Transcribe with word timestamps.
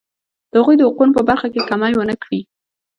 د 0.51 0.53
هغوی 0.61 0.75
د 0.77 0.81
حقونو 0.89 1.15
په 1.17 1.21
برخه 1.29 1.47
کې 1.53 1.67
کمی 1.69 1.93
ونه 1.95 2.15
کړي. 2.23 2.39